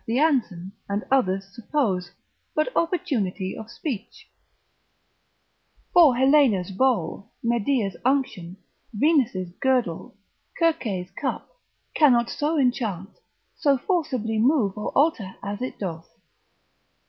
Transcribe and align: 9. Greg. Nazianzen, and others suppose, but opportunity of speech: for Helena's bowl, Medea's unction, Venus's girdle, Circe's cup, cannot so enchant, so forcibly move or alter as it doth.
9. 0.07 0.17
Greg. 0.17 0.19
Nazianzen, 0.41 0.71
and 0.89 1.03
others 1.11 1.45
suppose, 1.53 2.09
but 2.55 2.75
opportunity 2.75 3.55
of 3.55 3.69
speech: 3.69 4.27
for 5.93 6.15
Helena's 6.15 6.71
bowl, 6.71 7.31
Medea's 7.43 7.95
unction, 8.03 8.57
Venus's 8.95 9.49
girdle, 9.59 10.17
Circe's 10.57 11.11
cup, 11.11 11.47
cannot 11.93 12.31
so 12.31 12.57
enchant, 12.57 13.11
so 13.55 13.77
forcibly 13.77 14.39
move 14.39 14.75
or 14.75 14.91
alter 14.95 15.35
as 15.43 15.61
it 15.61 15.77
doth. 15.77 16.09